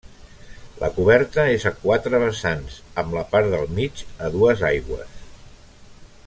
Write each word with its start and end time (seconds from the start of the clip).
La 0.83 0.87
coberta 0.93 1.43
és 1.57 1.67
a 1.69 1.73
quatre 1.83 2.21
vessants, 2.23 2.79
amb 3.03 3.15
la 3.19 3.25
part 3.35 3.53
del 3.53 3.71
mig 3.81 4.03
a 4.27 4.31
dues 4.39 4.65
aigües. 4.75 5.21